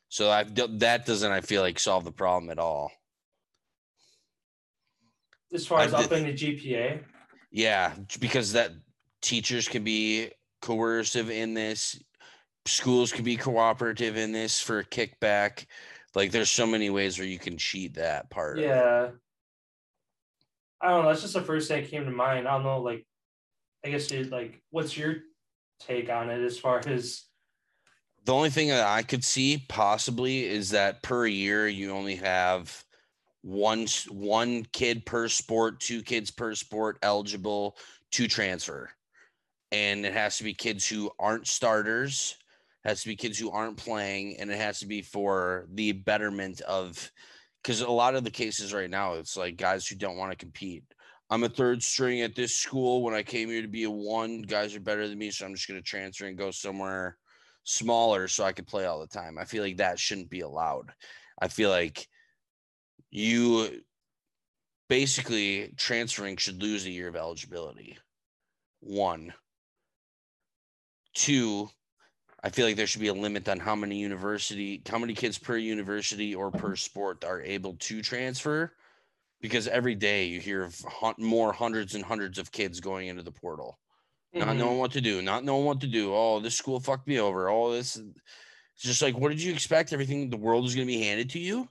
So 0.09 0.31
I 0.31 0.45
that 0.45 1.05
doesn't 1.07 1.31
I 1.33 1.41
feel 1.41 1.61
like 1.63 1.79
solve 1.79 2.05
the 2.05 2.13
problem 2.13 2.51
at 2.51 2.59
all. 2.59 2.91
as 5.53 5.67
far 5.67 5.81
as 5.81 5.91
did- 5.93 6.01
upping 6.07 6.25
the 6.25 6.33
GPA. 6.33 7.03
Yeah, 7.51 7.93
because 8.19 8.53
that 8.55 8.73
teachers 9.23 9.69
can 9.69 9.85
be 9.85 10.31
coercive 10.61 11.31
in 11.31 11.55
this, 11.55 12.03
schools 12.67 13.13
can 13.13 13.25
be 13.25 13.37
cooperative 13.37 14.17
in 14.17 14.33
this 14.33 14.61
for 14.61 14.81
a 14.81 14.85
kickback. 14.85 15.67
Like 16.17 16.33
there's 16.33 16.51
so 16.51 16.67
many 16.67 16.91
ways 16.91 17.19
where 17.19 17.29
you 17.29 17.39
can 17.39 17.57
cheat 17.59 17.95
that 17.95 18.29
part. 18.31 18.59
of 18.59 18.65
it. 18.65 18.69
Yeah. 18.69 19.11
I 20.85 20.91
don't 20.91 21.05
know. 21.05 21.09
That's 21.09 21.23
just 21.23 21.33
the 21.33 21.41
first 21.41 21.69
thing 21.69 21.83
that 21.83 21.91
came 21.91 22.05
to 22.05 22.11
mind. 22.11 22.47
I 22.47 22.53
don't 22.53 22.63
know. 22.63 22.81
Like, 22.81 23.07
I 23.85 23.89
guess 23.89 24.11
you 24.11 24.25
like, 24.25 24.61
what's 24.71 24.97
your 24.97 25.17
take 25.81 26.11
on 26.11 26.29
it 26.29 26.45
as 26.45 26.59
far 26.59 26.83
as? 26.87 27.23
The 28.27 28.35
only 28.35 28.51
thing 28.51 28.69
that 28.69 28.87
I 28.87 29.03
could 29.03 29.25
see 29.25 29.65
possibly 29.69 30.45
is 30.45 30.71
that 30.71 31.03
per 31.03 31.27
year 31.27 31.67
you 31.69 31.91
only 31.91 32.17
have 32.17 32.85
one 33.41 33.87
one 34.11 34.67
kid 34.73 35.07
per 35.07 35.29
sport, 35.29 35.81
two 35.81 36.03
kids 36.03 36.31
per 36.31 36.55
sport 36.55 36.99
eligible 37.03 37.77
to 38.13 38.29
transfer. 38.29 38.91
And 39.73 40.05
it 40.05 40.13
has 40.13 40.37
to 40.39 40.45
be 40.45 40.53
kids 40.53 40.87
who 40.87 41.11
aren't 41.19 41.47
starters, 41.47 42.37
has 42.85 43.03
to 43.03 43.09
be 43.09 43.17
kids 43.17 43.39
who 43.39 43.51
aren't 43.51 43.79
playing, 43.79 44.37
and 44.39 44.51
it 44.51 44.59
has 44.59 44.81
to 44.81 44.87
be 44.87 45.01
for 45.01 45.67
the 45.73 45.93
betterment 45.93 46.61
of 46.63 47.11
because 47.65 47.81
a 47.81 47.91
lot 47.91 48.15
of 48.15 48.25
the 48.25 48.31
cases 48.31 48.75
right 48.75 48.91
now 48.91 49.15
it's 49.15 49.37
like 49.37 49.57
guys 49.57 49.87
who 49.87 49.97
don't 49.97 50.19
want 50.19 50.31
to 50.31 50.37
compete. 50.37 50.85
I'm 51.31 51.45
a 51.45 51.49
third 51.49 51.83
string 51.83 52.21
at 52.21 52.35
this 52.35 52.55
school. 52.55 53.03
When 53.03 53.15
I 53.15 53.23
came 53.23 53.49
here 53.49 53.63
to 53.63 53.69
be 53.69 53.85
a 53.85 53.91
one, 53.91 54.43
guys 54.43 54.77
are 54.77 54.81
better 54.81 55.09
than 55.09 55.19
me, 55.19 55.31
so 55.31 55.47
I'm 55.47 55.55
just 55.55 55.67
going 55.67 55.81
to 55.81 55.85
transfer 55.85 56.27
and 56.27 56.37
go 56.37 56.51
somewhere 56.51 57.17
smaller 57.65 58.29
so 58.29 58.45
I 58.45 58.53
could 58.53 58.67
play 58.67 58.85
all 58.85 59.01
the 59.01 59.07
time. 59.07 59.39
I 59.39 59.47
feel 59.47 59.63
like 59.63 59.79
that 59.79 59.99
shouldn't 59.99 60.29
be 60.29 60.41
allowed. 60.41 60.93
I 61.41 61.49
feel 61.49 61.71
like 61.71 62.07
you 63.11 63.81
basically 64.91 65.73
transferring 65.79 66.37
should 66.37 66.63
lose 66.63 66.85
a 66.85 66.91
year 66.91 67.09
of 67.09 67.17
eligibility. 67.17 67.97
One. 68.81 69.33
Two, 71.15 71.71
I 72.45 72.51
feel 72.51 72.67
like 72.67 72.77
there 72.77 72.87
should 72.87 73.01
be 73.01 73.09
a 73.09 73.15
limit 73.15 73.49
on 73.49 73.59
how 73.59 73.75
many 73.75 73.99
university, 73.99 74.83
how 74.87 74.99
many 74.99 75.15
kids 75.15 75.39
per 75.39 75.57
university 75.57 76.35
or 76.35 76.51
per 76.51 76.77
sport 76.77 77.25
are 77.25 77.41
able 77.41 77.75
to 77.77 78.03
transfer. 78.03 78.77
Because 79.41 79.67
every 79.67 79.95
day 79.95 80.27
you 80.27 80.41
hear 80.41 80.63
of 80.63 80.77
more 81.19 81.53
hundreds 81.53 81.95
and 81.95 82.05
hundreds 82.05 82.39
of 82.39 82.53
kids 82.53 82.81
going 82.81 83.09
into 83.09 83.23
the 83.23 83.33
portal 83.33 83.79
not 84.35 84.49
Mhm. 84.49 84.59
knowing 84.59 84.79
what 84.79 84.93
to 84.93 85.01
do, 85.01 85.23
not 85.23 85.45
knowing 85.45 85.65
what 85.65 85.81
to 85.81 85.87
do. 85.87 86.15
Oh, 86.15 86.41
this 86.41 86.57
school 86.57 86.81
fucked 86.81 87.07
me 87.07 87.19
over. 87.19 87.49
Oh, 87.49 87.73
this 87.73 87.97
it's 87.97 88.83
just 88.83 89.03
like, 89.03 89.17
what 89.17 89.29
did 89.29 89.41
you 89.43 89.53
expect? 89.53 89.93
Everything 89.93 90.29
the 90.29 90.37
world 90.37 90.67
is 90.67 90.75
going 90.75 90.87
to 90.87 90.93
be 90.93 91.03
handed 91.03 91.31
to 91.31 91.39
you? 91.39 91.69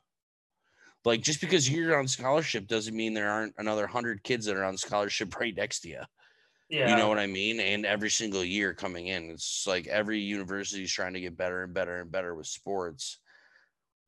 Like, 1.04 1.22
just 1.22 1.42
because 1.42 1.70
you're 1.70 2.00
on 2.00 2.08
scholarship 2.08 2.68
doesn't 2.68 2.96
mean 2.96 3.14
there 3.14 3.30
aren't 3.30 3.56
another 3.58 3.88
hundred 3.88 4.24
kids 4.24 4.46
that 4.46 4.56
are 4.56 4.64
on 4.64 4.78
scholarship 4.78 5.36
right 5.40 5.56
next 5.56 5.82
to 5.82 5.90
you. 5.90 6.02
Yeah. 6.74 6.90
You 6.90 6.96
know 6.96 7.08
what 7.08 7.20
I 7.20 7.28
mean? 7.28 7.60
And 7.60 7.86
every 7.86 8.10
single 8.10 8.44
year 8.44 8.74
coming 8.74 9.06
in, 9.06 9.30
it's 9.30 9.68
like 9.68 9.86
every 9.86 10.20
university 10.20 10.82
is 10.82 10.92
trying 10.92 11.14
to 11.14 11.20
get 11.20 11.38
better 11.38 11.62
and 11.62 11.72
better 11.72 11.98
and 11.98 12.12
better 12.12 12.34
with 12.34 12.48
sports. 12.48 13.20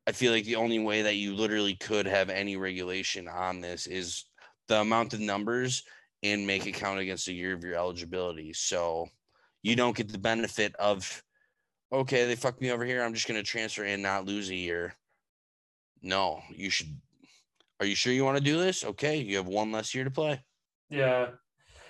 I 0.07 0.13
feel 0.13 0.31
like 0.31 0.45
the 0.45 0.55
only 0.55 0.79
way 0.79 1.03
that 1.03 1.13
you 1.13 1.35
literally 1.35 1.75
could 1.75 2.07
have 2.07 2.31
any 2.31 2.57
regulation 2.57 3.27
on 3.27 3.61
this 3.61 3.85
is 3.85 4.25
the 4.67 4.81
amount 4.81 5.13
of 5.13 5.19
numbers 5.19 5.83
and 6.23 6.47
make 6.47 6.65
it 6.65 6.71
count 6.71 6.99
against 6.99 7.27
the 7.27 7.35
year 7.35 7.53
of 7.53 7.63
your 7.63 7.75
eligibility. 7.75 8.51
So 8.51 9.09
you 9.61 9.75
don't 9.75 9.95
get 9.95 10.11
the 10.11 10.17
benefit 10.17 10.75
of, 10.77 11.23
okay, 11.93 12.25
they 12.25 12.35
fucked 12.35 12.61
me 12.61 12.71
over 12.71 12.83
here. 12.83 13.03
I'm 13.03 13.13
just 13.13 13.27
going 13.27 13.39
to 13.39 13.47
transfer 13.47 13.83
and 13.83 14.01
not 14.01 14.25
lose 14.25 14.49
a 14.49 14.55
year. 14.55 14.95
No, 16.01 16.41
you 16.49 16.71
should. 16.71 16.99
Are 17.79 17.85
you 17.85 17.93
sure 17.93 18.11
you 18.11 18.25
want 18.25 18.37
to 18.39 18.43
do 18.43 18.57
this? 18.57 18.83
Okay, 18.83 19.17
you 19.17 19.37
have 19.37 19.45
one 19.45 19.71
less 19.71 19.93
year 19.93 20.03
to 20.03 20.09
play. 20.09 20.41
Yeah. 20.89 21.27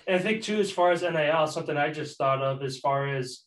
And 0.06 0.16
I 0.16 0.18
think 0.18 0.42
too, 0.42 0.58
as 0.58 0.70
far 0.70 0.92
as 0.92 1.02
NIL, 1.02 1.46
something 1.46 1.76
I 1.76 1.90
just 1.90 2.16
thought 2.16 2.42
of 2.42 2.62
as 2.62 2.78
far 2.78 3.08
as 3.08 3.46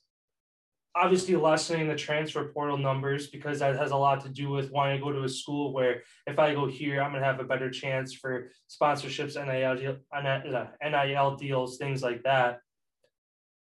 obviously 0.95 1.35
lessening 1.35 1.87
the 1.87 1.95
transfer 1.95 2.51
portal 2.53 2.77
numbers 2.77 3.27
because 3.27 3.59
that 3.59 3.75
has 3.77 3.91
a 3.91 3.95
lot 3.95 4.21
to 4.23 4.29
do 4.29 4.49
with 4.49 4.71
wanting 4.71 4.97
to 4.97 5.03
go 5.03 5.11
to 5.11 5.23
a 5.23 5.29
school 5.29 5.73
where 5.73 6.01
if 6.27 6.39
I 6.39 6.53
go 6.53 6.67
here, 6.67 7.01
I'm 7.01 7.13
gonna 7.13 7.23
have 7.23 7.39
a 7.39 7.45
better 7.45 7.69
chance 7.69 8.13
for 8.13 8.49
sponsorships, 8.69 9.35
NIL, 9.35 9.97
NIL 10.83 11.27
uh, 11.27 11.35
deals, 11.35 11.77
things 11.77 12.01
like 12.03 12.23
that. 12.23 12.59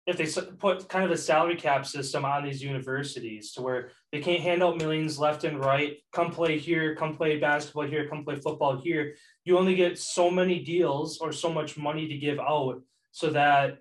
If 0.07 0.17
they 0.17 0.41
put 0.57 0.89
kind 0.89 1.05
of 1.05 1.11
a 1.11 1.17
salary 1.17 1.55
cap 1.55 1.85
system 1.85 2.25
on 2.25 2.43
these 2.43 2.63
universities 2.63 3.53
to 3.53 3.61
where 3.61 3.91
they 4.11 4.19
can't 4.19 4.41
hand 4.41 4.63
out 4.63 4.77
millions 4.77 5.19
left 5.19 5.43
and 5.43 5.63
right, 5.63 5.97
come 6.11 6.31
play 6.31 6.57
here, 6.57 6.95
come 6.95 7.15
play 7.15 7.37
basketball 7.37 7.85
here, 7.85 8.09
come 8.09 8.25
play 8.25 8.35
football 8.35 8.81
here, 8.81 9.13
you 9.49 9.57
only 9.57 9.75
get 9.75 9.97
so 9.97 10.29
many 10.29 10.59
deals 10.59 11.17
or 11.17 11.31
so 11.31 11.51
much 11.51 11.75
money 11.75 12.07
to 12.07 12.17
give 12.17 12.39
out 12.39 12.79
so 13.11 13.31
that 13.31 13.79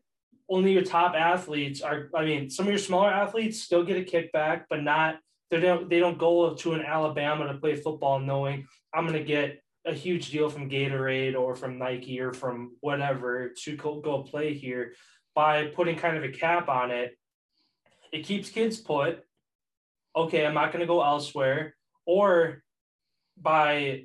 only 0.49 0.73
your 0.73 0.83
top 0.83 1.15
athletes 1.15 1.83
are 1.83 2.09
i 2.17 2.25
mean 2.25 2.49
some 2.49 2.67
of 2.67 2.71
your 2.71 2.79
smaller 2.79 3.11
athletes 3.11 3.63
still 3.63 3.85
get 3.85 3.99
a 3.99 4.11
kickback 4.13 4.65
but 4.71 4.83
not 4.83 5.19
they 5.51 5.61
don't 5.61 5.91
they 5.91 5.99
don't 5.99 6.19
go 6.19 6.55
to 6.55 6.73
an 6.73 6.81
alabama 6.81 7.47
to 7.47 7.59
play 7.59 7.77
football 7.77 8.19
knowing 8.19 8.67
i'm 8.95 9.07
going 9.07 9.19
to 9.19 9.25
get 9.25 9.63
a 9.85 9.93
huge 9.93 10.31
deal 10.31 10.49
from 10.49 10.71
gatorade 10.71 11.39
or 11.39 11.55
from 11.55 11.79
nike 11.79 12.19
or 12.21 12.33
from 12.33 12.77
whatever 12.81 13.53
to 13.57 13.77
go, 13.77 14.01
go 14.01 14.23
play 14.23 14.55
here. 14.55 14.95
By 15.35 15.67
putting 15.67 15.97
kind 15.97 16.17
of 16.17 16.25
a 16.25 16.33
cap 16.33 16.69
on 16.69 16.91
it 16.91 17.17
it 18.13 18.25
keeps 18.25 18.51
kids 18.51 18.79
put. 18.79 19.25
Okay 20.17 20.45
i'm 20.45 20.55
not 20.55 20.73
going 20.73 20.81
to 20.81 20.87
go 20.87 21.03
elsewhere. 21.03 21.75
Or 22.07 22.63
by 23.41 24.05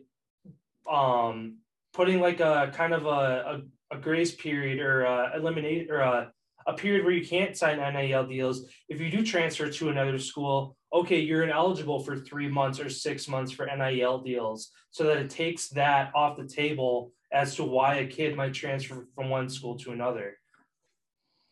um 0.91 1.57
putting 1.93 2.19
like 2.19 2.39
a 2.39 2.71
kind 2.73 2.93
of 2.93 3.05
a, 3.05 3.09
a, 3.09 3.95
a 3.95 3.99
grace 3.99 4.33
period 4.33 4.79
or 4.79 5.05
uh 5.05 5.35
eliminate 5.35 5.89
or 5.89 5.99
a 5.99 6.31
a 6.65 6.73
period 6.73 7.03
where 7.03 7.13
you 7.13 7.25
can't 7.25 7.57
sign 7.57 7.77
NIL 7.77 8.25
deals. 8.25 8.69
If 8.89 9.01
you 9.01 9.09
do 9.09 9.25
transfer 9.25 9.69
to 9.69 9.89
another 9.89 10.17
school, 10.17 10.77
okay, 10.93 11.19
you're 11.19 11.43
ineligible 11.43 11.99
for 11.99 12.17
three 12.17 12.47
months 12.47 12.79
or 12.79 12.89
six 12.89 13.27
months 13.27 13.51
for 13.51 13.65
NIL 13.65 14.19
deals, 14.19 14.71
so 14.91 15.05
that 15.05 15.17
it 15.17 15.29
takes 15.29 15.69
that 15.69 16.11
off 16.15 16.37
the 16.37 16.47
table 16.47 17.11
as 17.31 17.55
to 17.55 17.63
why 17.63 17.95
a 17.95 18.07
kid 18.07 18.35
might 18.35 18.53
transfer 18.53 19.07
from 19.15 19.29
one 19.29 19.49
school 19.49 19.77
to 19.79 19.91
another. 19.91 20.37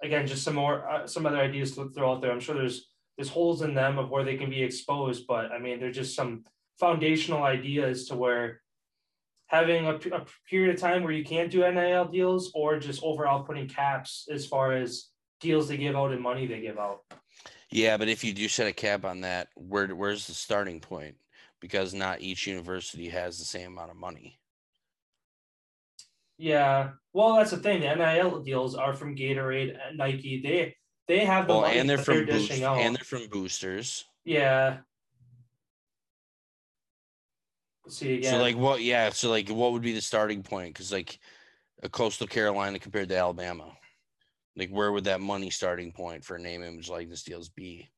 Again, 0.04 0.28
just 0.28 0.44
some 0.44 0.56
more 0.56 0.90
uh, 0.90 1.08
some 1.08 1.26
other 1.26 1.38
ideas 1.38 1.76
to 1.76 1.90
throw 1.90 2.14
out 2.14 2.22
there. 2.22 2.32
I'm 2.32 2.40
sure 2.40 2.56
there's 2.56 2.88
there's 3.18 3.30
holes 3.30 3.62
in 3.62 3.74
them 3.74 3.98
of 3.98 4.10
where 4.10 4.24
they 4.24 4.38
can 4.38 4.50
be 4.50 4.64
exposed, 4.64 5.28
but 5.28 5.52
I 5.52 5.60
mean, 5.60 5.80
they're 5.80 5.92
just 5.92 6.16
some 6.16 6.46
foundational 6.80 7.44
ideas 7.44 8.08
to 8.08 8.16
where 8.16 8.62
having 9.52 9.86
a, 9.86 9.96
a, 9.96 10.26
period 10.50 10.74
of 10.74 10.80
time 10.80 11.04
where 11.04 11.12
you 11.12 11.26
can't 11.26 11.52
do 11.52 11.70
NIL 11.70 12.06
deals 12.06 12.52
or 12.56 12.80
just 12.80 13.04
overall 13.04 13.44
putting 13.44 13.68
caps 13.68 14.26
as 14.32 14.48
far 14.48 14.72
as 14.72 15.10
deals 15.42 15.68
they 15.68 15.76
give 15.76 15.96
out 15.96 16.14
and 16.14 16.22
money 16.22 16.48
they 16.48 16.62
give 16.62 16.80
out. 16.80 17.02
Yeah, 17.70 17.98
but 17.98 18.08
if 18.08 18.24
you 18.24 18.34
do 18.34 18.48
set 18.48 18.68
a 18.68 18.72
cap 18.72 19.04
on 19.04 19.22
that, 19.22 19.50
where 19.56 19.88
where's 19.90 20.26
the 20.28 20.34
starting 20.34 20.80
point? 20.80 21.16
Because 21.60 21.94
not 21.94 22.22
each 22.22 22.48
university 22.48 23.10
has 23.10 23.40
the 23.40 23.46
same 23.46 23.74
amount 23.74 23.92
of 23.92 23.98
money. 23.98 24.40
Yeah, 26.38 26.92
well, 27.14 27.36
that's 27.36 27.52
the 27.52 27.58
thing. 27.58 27.82
The 27.82 27.94
NIL 27.94 28.42
deals 28.42 28.76
are 28.76 28.94
from 28.94 29.16
Gatorade 29.16 29.78
and 29.86 29.98
Nike. 29.98 30.42
They 30.42 30.76
they 31.08 31.26
have 31.26 31.48
the 31.48 31.54
well, 31.54 31.62
money 31.64 31.78
and 31.78 31.90
they're 31.90 31.98
from 31.98 32.26
they're 32.26 32.26
boost, 32.26 32.52
and 32.52 32.96
they're 32.96 33.04
from 33.04 33.28
boosters. 33.28 34.06
yeah. 34.24 34.78
Let's 37.86 37.98
see 37.98 38.16
again. 38.16 38.32
So 38.34 38.40
like 38.40 38.56
what? 38.58 38.82
Yeah. 38.82 39.10
So 39.10 39.30
like 39.30 39.50
what 39.50 39.72
would 39.74 39.82
be 39.82 39.94
the 39.94 40.02
starting 40.02 40.44
point? 40.44 40.74
Because 40.74 40.92
like 40.92 41.20
a 41.84 41.90
Coastal 41.90 42.28
Carolina 42.28 42.80
compared 42.80 43.10
to 43.10 43.18
Alabama, 43.18 43.72
like 44.56 44.70
where 44.70 44.92
would 44.92 45.06
that 45.06 45.22
money 45.22 45.50
starting 45.50 45.92
point 45.92 46.24
for 46.24 46.36
a 46.36 46.40
name, 46.42 46.64
image, 46.64 46.90
like 46.90 47.00
likeness 47.00 47.24
deals 47.24 47.50
be? 47.50 47.90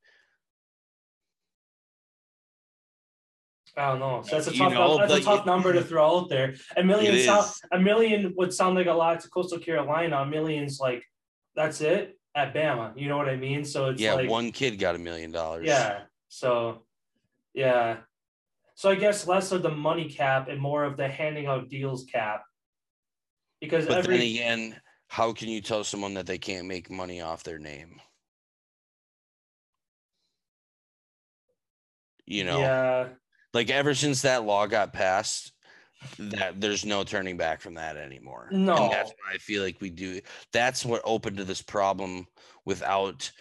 I 3.75 3.89
don't 3.89 3.99
know. 3.99 4.21
So 4.23 4.35
that's 4.35 4.47
a 4.47 4.53
You 4.53 4.59
tough. 4.59 4.73
know, 4.73 4.97
that's 4.99 5.11
a 5.11 5.15
like- 5.15 5.23
tough 5.23 5.45
number 5.45 5.73
to 5.73 5.83
throw 5.83 6.19
out 6.19 6.29
there. 6.29 6.53
A 6.77 6.83
million 6.83 7.15
It 7.15 7.25
sound, 7.25 7.47
a 7.71 7.79
million 7.79 8.33
would 8.37 8.53
sound 8.53 8.75
like 8.75 8.85
a 8.85 8.93
lot 8.93 9.19
to 9.21 9.29
Coastal 9.29 9.57
Carolina. 9.59 10.17
A 10.17 10.25
million's 10.25 10.79
like 10.79 11.03
that's 11.55 11.81
it 11.81 12.19
at 12.35 12.53
Bama. 12.53 12.93
You 12.95 13.07
know 13.09 13.17
what 13.17 13.29
I 13.29 13.35
mean? 13.35 13.65
So 13.65 13.89
it's 13.89 14.01
yeah, 14.01 14.13
like 14.13 14.29
one 14.29 14.51
kid 14.51 14.77
got 14.77 14.95
a 14.95 14.99
million 14.99 15.31
dollars. 15.31 15.65
Yeah. 15.67 16.01
So, 16.29 16.83
yeah. 17.53 17.97
So 18.75 18.89
I 18.89 18.95
guess 18.95 19.27
less 19.27 19.51
of 19.51 19.61
the 19.61 19.71
money 19.71 20.09
cap 20.09 20.47
and 20.49 20.59
more 20.59 20.83
of 20.83 20.97
the 20.97 21.07
handing 21.07 21.45
out 21.45 21.69
deals 21.69 22.05
cap. 22.05 22.43
Because 23.61 23.85
But 23.85 23.99
every 23.99 24.17
then 24.17 24.27
again, 24.27 24.81
how 25.07 25.31
can 25.31 25.47
you 25.47 25.61
tell 25.61 25.83
someone 25.83 26.15
that 26.15 26.25
they 26.25 26.37
can't 26.37 26.67
make 26.67 26.89
money 26.89 27.21
off 27.21 27.43
their 27.43 27.59
name? 27.59 28.01
You 32.25 32.45
know, 32.45 32.59
yeah, 32.59 33.07
like 33.53 33.69
ever 33.69 33.93
since 33.93 34.21
that 34.21 34.45
law 34.45 34.65
got 34.65 34.93
passed, 34.93 35.53
that 36.17 36.59
there's 36.59 36.85
no 36.85 37.03
turning 37.03 37.37
back 37.37 37.61
from 37.61 37.75
that 37.75 37.97
anymore. 37.97 38.49
No. 38.51 38.75
and 38.75 38.91
that's 38.91 39.09
what 39.09 39.33
I 39.33 39.37
feel 39.37 39.61
like 39.61 39.81
we 39.81 39.89
do. 39.89 40.21
That's 40.51 40.85
what 40.85 41.01
opened 41.03 41.37
to 41.37 41.43
this 41.43 41.61
problem 41.61 42.27
without 42.65 43.31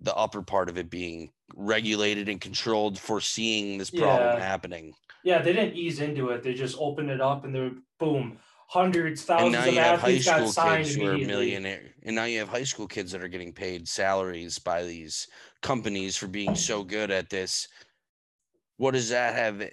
the 0.00 0.14
upper 0.14 0.42
part 0.42 0.68
of 0.68 0.78
it 0.78 0.90
being 0.90 1.30
regulated 1.54 2.28
and 2.28 2.40
controlled, 2.40 2.98
foreseeing 2.98 3.78
this 3.78 3.90
problem 3.90 4.32
Yeah. 4.32 4.40
happening. 4.40 4.94
yeah, 5.24 5.40
they 5.40 5.52
didn't 5.52 5.76
ease 5.76 6.00
into 6.00 6.30
it. 6.30 6.42
They 6.42 6.52
just 6.54 6.76
opened 6.78 7.10
it 7.10 7.20
up 7.20 7.44
and 7.44 7.54
they're 7.54 7.70
boom, 8.00 8.38
hundreds, 8.68 9.20
And 9.20 9.26
thousands 9.28 9.52
now 9.52 9.64
of 9.68 9.74
you 9.74 9.80
have 9.80 10.00
high 10.00 10.08
athletes 10.08 10.24
got 10.26 10.36
school 10.38 10.52
signed 10.52 10.84
kids 10.84 10.96
who 10.96 11.06
are 11.06 11.18
millionaire, 11.18 11.94
and 12.02 12.16
now 12.16 12.24
you 12.24 12.38
have 12.40 12.48
high 12.48 12.64
school 12.64 12.88
kids 12.88 13.12
that 13.12 13.22
are 13.22 13.28
getting 13.28 13.52
paid 13.52 13.86
salaries 13.86 14.58
by 14.58 14.82
these 14.82 15.28
companies 15.60 16.16
for 16.16 16.26
being 16.26 16.56
so 16.56 16.82
good 16.82 17.10
at 17.10 17.30
this. 17.30 17.68
What 18.78 18.92
does 18.92 19.10
that 19.10 19.34
have? 19.34 19.68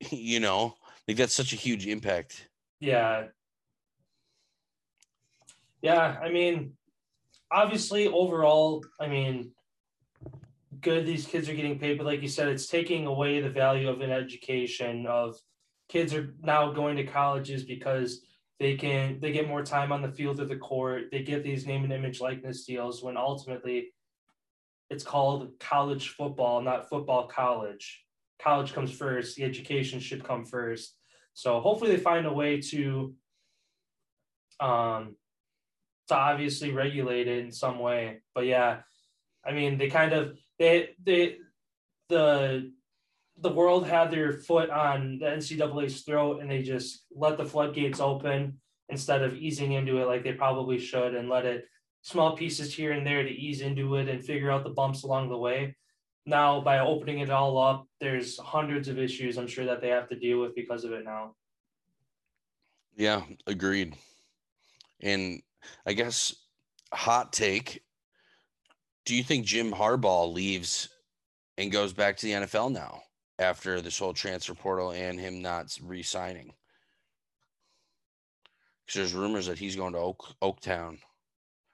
You 0.10 0.40
know, 0.40 0.74
like 1.08 1.16
that's 1.16 1.34
such 1.34 1.54
a 1.54 1.56
huge 1.56 1.86
impact. 1.86 2.48
Yeah. 2.80 3.28
Yeah, 5.80 6.18
I 6.22 6.30
mean, 6.30 6.76
obviously, 7.50 8.06
overall, 8.08 8.84
I 9.00 9.08
mean, 9.08 9.52
good 10.86 11.04
these 11.04 11.26
kids 11.26 11.48
are 11.48 11.54
getting 11.54 11.80
paid, 11.80 11.98
but 11.98 12.06
like 12.06 12.22
you 12.22 12.28
said, 12.28 12.46
it's 12.46 12.68
taking 12.68 13.06
away 13.06 13.40
the 13.40 13.50
value 13.50 13.88
of 13.88 14.00
an 14.02 14.12
education. 14.12 15.04
Of 15.04 15.34
kids 15.88 16.14
are 16.14 16.32
now 16.40 16.70
going 16.72 16.96
to 16.96 17.04
colleges 17.04 17.64
because 17.64 18.20
they 18.60 18.76
can 18.76 19.18
they 19.18 19.32
get 19.32 19.48
more 19.48 19.64
time 19.64 19.90
on 19.90 20.00
the 20.00 20.12
field 20.12 20.38
of 20.38 20.48
the 20.48 20.56
court. 20.56 21.06
They 21.10 21.24
get 21.24 21.42
these 21.42 21.66
name 21.66 21.82
and 21.82 21.92
image 21.92 22.20
likeness 22.20 22.64
deals 22.64 23.02
when 23.02 23.16
ultimately 23.16 23.88
it's 24.88 25.02
called 25.02 25.50
college 25.58 26.10
football, 26.10 26.62
not 26.62 26.88
football 26.88 27.26
college. 27.26 28.04
College 28.40 28.72
comes 28.72 28.92
first. 28.92 29.34
The 29.34 29.42
education 29.42 29.98
should 29.98 30.22
come 30.22 30.44
first. 30.44 30.94
So 31.34 31.58
hopefully 31.58 31.90
they 31.90 32.02
find 32.02 32.26
a 32.26 32.32
way 32.32 32.60
to 32.60 33.12
um 34.60 35.16
to 36.06 36.14
obviously 36.14 36.70
regulate 36.70 37.26
it 37.26 37.44
in 37.44 37.50
some 37.50 37.80
way. 37.80 38.20
But 38.36 38.46
yeah, 38.46 38.82
I 39.44 39.50
mean 39.50 39.78
they 39.78 39.90
kind 39.90 40.12
of 40.12 40.38
they 40.58 40.90
they 41.04 41.36
the 42.08 42.72
the 43.38 43.52
world 43.52 43.86
had 43.86 44.10
their 44.10 44.32
foot 44.32 44.70
on 44.70 45.18
the 45.18 45.26
NCAA's 45.26 46.02
throat 46.02 46.40
and 46.40 46.50
they 46.50 46.62
just 46.62 47.04
let 47.14 47.36
the 47.36 47.44
floodgates 47.44 48.00
open 48.00 48.58
instead 48.88 49.22
of 49.22 49.34
easing 49.34 49.72
into 49.72 49.98
it 49.98 50.06
like 50.06 50.24
they 50.24 50.32
probably 50.32 50.78
should 50.78 51.14
and 51.14 51.28
let 51.28 51.44
it 51.44 51.66
small 52.02 52.36
pieces 52.36 52.72
here 52.72 52.92
and 52.92 53.06
there 53.06 53.22
to 53.22 53.28
ease 53.28 53.60
into 53.60 53.96
it 53.96 54.08
and 54.08 54.24
figure 54.24 54.50
out 54.50 54.64
the 54.64 54.70
bumps 54.70 55.02
along 55.02 55.28
the 55.28 55.36
way. 55.36 55.76
Now 56.24 56.60
by 56.60 56.78
opening 56.78 57.18
it 57.18 57.30
all 57.30 57.58
up, 57.58 57.86
there's 58.00 58.38
hundreds 58.38 58.88
of 58.88 58.98
issues 58.98 59.36
I'm 59.36 59.46
sure 59.46 59.66
that 59.66 59.80
they 59.80 59.88
have 59.88 60.08
to 60.08 60.18
deal 60.18 60.40
with 60.40 60.54
because 60.54 60.84
of 60.84 60.92
it 60.92 61.04
now. 61.04 61.34
Yeah, 62.96 63.22
agreed. 63.46 63.96
And 65.00 65.42
I 65.86 65.92
guess 65.92 66.34
hot 66.92 67.32
take. 67.32 67.82
Do 69.06 69.14
you 69.14 69.22
think 69.22 69.46
Jim 69.46 69.72
Harbaugh 69.72 70.32
leaves 70.32 70.88
and 71.56 71.72
goes 71.72 71.92
back 71.92 72.16
to 72.18 72.26
the 72.26 72.32
NFL 72.32 72.72
now 72.72 73.02
after 73.38 73.80
this 73.80 73.98
whole 73.98 74.12
transfer 74.12 74.54
portal 74.54 74.90
and 74.90 75.18
him 75.18 75.40
not 75.40 75.74
re-signing? 75.82 76.52
Because 78.84 78.98
there's 78.98 79.14
rumors 79.14 79.46
that 79.46 79.58
he's 79.58 79.76
going 79.76 79.92
to 79.94 79.98
Oak 79.98 80.34
Oaktown 80.42 80.98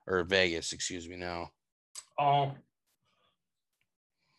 or 0.06 0.22
Vegas, 0.24 0.72
excuse 0.72 1.08
me 1.08 1.16
now. 1.16 1.50
Oh, 2.18 2.52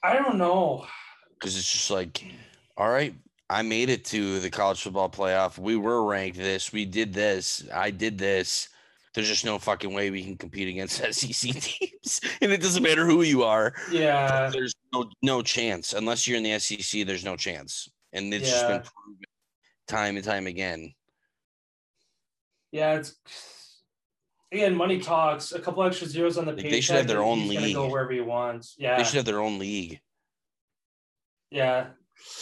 I 0.03 0.13
don't 0.13 0.37
know. 0.37 0.85
Because 1.33 1.57
it's 1.57 1.71
just 1.71 1.89
like, 1.89 2.23
all 2.77 2.89
right, 2.89 3.15
I 3.49 3.63
made 3.63 3.89
it 3.89 4.05
to 4.05 4.39
the 4.39 4.49
college 4.49 4.81
football 4.81 5.09
playoff. 5.09 5.57
We 5.57 5.77
were 5.77 6.05
ranked 6.05 6.37
this. 6.37 6.71
We 6.71 6.85
did 6.85 7.13
this. 7.13 7.63
I 7.73 7.89
did 7.89 8.17
this. 8.17 8.69
There's 9.13 9.27
just 9.27 9.45
no 9.45 9.59
fucking 9.59 9.93
way 9.93 10.09
we 10.09 10.23
can 10.23 10.35
compete 10.37 10.67
against 10.67 10.97
SEC 11.13 11.53
teams, 11.61 12.19
and 12.41 12.51
it 12.51 12.61
doesn't 12.61 12.81
matter 12.81 13.05
who 13.05 13.21
you 13.21 13.43
are. 13.43 13.73
Yeah, 13.91 14.49
There's 14.51 14.73
no 14.91 15.09
no 15.21 15.41
chance 15.43 15.93
unless 15.93 16.27
you're 16.27 16.37
in 16.37 16.43
the 16.43 16.57
SEC. 16.59 17.05
There's 17.05 17.23
no 17.23 17.35
chance, 17.35 17.87
and 18.11 18.33
it's 18.33 18.49
just 18.49 18.67
been 18.67 18.81
proven 18.81 19.21
time 19.87 20.15
and 20.15 20.25
time 20.25 20.47
again. 20.47 20.93
yeah. 22.71 22.95
It's 22.95 23.15
again 24.51 24.75
money 24.75 24.99
talks. 24.99 25.51
A 25.51 25.59
couple 25.59 25.83
extra 25.83 26.07
zeros 26.07 26.37
on 26.39 26.45
the 26.45 26.51
Like, 26.53 26.57
paycheck. 26.63 26.71
they 26.71 26.81
should 26.81 26.95
have 26.95 27.07
their 27.07 27.21
own 27.23 27.47
gonna 27.53 27.71
go 27.73 27.87
wherever 27.89 28.11
he 28.11 28.21
wants. 28.21 28.75
Yeah, 28.79 28.97
They 28.97 29.03
should 29.03 29.15
have 29.17 29.25
their 29.25 29.41
own 29.41 29.59
league. 29.59 29.99
yeah. 31.51 31.87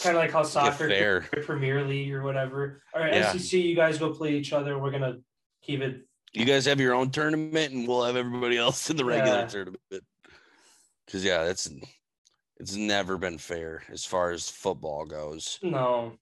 Kind 0.03 0.15
of 0.15 0.21
like 0.21 0.31
how 0.31 0.43
soccer 0.43 0.87
fair. 0.89 1.21
Premier 1.43 1.83
League 1.83 2.13
or 2.13 2.21
whatever. 2.23 2.83
All 2.93 3.01
right, 3.01 3.13
Yeah. 3.13 3.31
SEC, 3.31 3.59
you 3.59 3.75
guys 3.75 3.97
go 3.97 4.13
play 4.13 4.35
each 4.35 4.53
other. 4.53 4.77
We're 4.77 4.91
gonna 4.91 5.17
keep 5.63 5.81
it. 5.81 6.05
You 6.33 6.45
guys 6.45 6.65
have 6.65 6.79
your 6.79 6.93
own 6.93 7.11
tournament, 7.11 7.73
and 7.73 7.87
we'll 7.87 8.03
have 8.03 8.15
everybody 8.15 8.57
else 8.57 8.89
in 8.89 8.97
the 8.97 9.05
regular 9.05 9.39
Yeah. 9.39 9.47
tournament. 9.47 9.81
Because 11.05 11.23
yeah, 11.25 11.43
that's 11.43 11.69
it's 12.57 12.75
never 12.75 13.17
been 13.17 13.37
fair 13.37 13.83
as 13.89 14.05
far 14.05 14.31
as 14.31 14.49
football 14.49 15.05
goes. 15.05 15.59
No. 15.61 16.17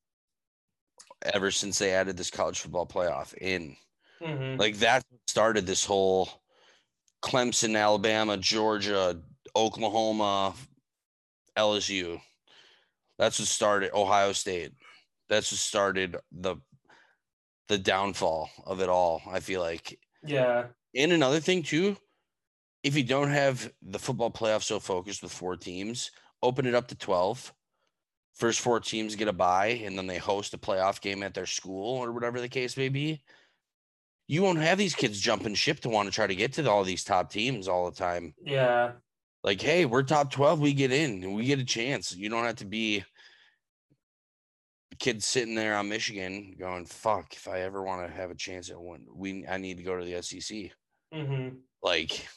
Ever 1.21 1.51
since 1.51 1.77
they 1.77 1.91
added 1.91 2.17
this 2.17 2.31
college 2.31 2.59
football 2.59 2.87
playoff 2.87 3.33
in, 3.37 3.75
hmm 4.23 4.55
like 4.57 4.77
that 4.77 5.03
started 5.27 5.65
this 5.65 5.85
whole 5.85 6.29
Clemson, 7.21 7.77
Alabama, 7.77 8.37
Georgia, 8.37 9.21
Oklahoma, 9.55 10.55
LSU. 11.57 12.19
That's 13.17 13.37
what 13.39 13.47
started 13.47 13.91
Ohio 13.93 14.31
State. 14.31 14.71
That's 15.27 15.51
what 15.51 15.59
started 15.59 16.15
the 16.31 16.55
the 17.69 17.77
downfall 17.77 18.49
of 18.65 18.81
it 18.81 18.89
all. 18.89 19.21
I 19.29 19.39
feel 19.39 19.61
like 19.61 19.99
Yeah. 20.23 20.67
And 20.95 21.11
another 21.13 21.39
thing 21.39 21.63
too, 21.63 21.97
if 22.83 22.95
you 22.97 23.03
don't 23.03 23.29
have 23.31 23.71
the 23.81 23.99
football 23.99 24.31
playoff 24.31 24.63
so 24.63 24.79
focused 24.79 25.23
with 25.23 25.31
four 25.31 25.55
teams, 25.55 26.11
open 26.43 26.65
it 26.65 26.75
up 26.75 26.87
to 26.89 26.95
12. 26.95 27.53
First 28.35 28.59
four 28.61 28.79
teams 28.79 29.15
get 29.15 29.27
a 29.27 29.33
bye 29.33 29.81
and 29.85 29.97
then 29.97 30.07
they 30.07 30.17
host 30.17 30.53
a 30.53 30.57
playoff 30.57 31.01
game 31.01 31.23
at 31.23 31.33
their 31.33 31.45
school 31.45 31.97
or 31.97 32.11
whatever 32.11 32.41
the 32.41 32.49
case 32.49 32.77
may 32.77 32.89
be. 32.89 33.21
you 34.27 34.43
won't 34.43 34.59
have 34.59 34.77
these 34.77 34.95
kids 34.95 35.19
jumping 35.19 35.55
ship 35.55 35.79
to 35.81 35.89
want 35.89 36.07
to 36.07 36.13
try 36.13 36.27
to 36.27 36.35
get 36.35 36.53
to 36.53 36.69
all 36.69 36.83
these 36.83 37.03
top 37.03 37.31
teams 37.31 37.67
all 37.67 37.89
the 37.89 37.97
time. 37.97 38.33
Yeah. 38.43 38.93
Like, 39.43 39.61
hey, 39.61 39.85
we're 39.85 40.03
top 40.03 40.31
12, 40.31 40.59
we 40.59 40.73
get 40.73 40.91
in 40.91 41.23
and 41.23 41.33
we 41.35 41.45
get 41.45 41.59
a 41.59 41.65
chance. 41.65 42.15
You 42.15 42.29
don't 42.29 42.45
have 42.45 42.57
to 42.57 42.65
be 42.65 43.03
kid 44.99 45.23
sitting 45.23 45.55
there 45.55 45.75
on 45.75 45.89
Michigan 45.89 46.55
going, 46.59 46.85
fuck, 46.85 47.33
if 47.33 47.47
I 47.47 47.61
ever 47.61 47.81
want 47.83 48.05
to 48.05 48.13
have 48.13 48.31
a 48.31 48.35
chance 48.35 48.69
at 48.69 48.79
one, 48.79 49.05
we 49.13 49.47
I 49.47 49.57
need 49.57 49.77
to 49.77 49.83
go 49.83 49.97
to 49.97 50.05
the 50.05 50.21
SEC. 50.21 50.71
Mm-hmm. 51.13 51.55
Like 51.81 52.27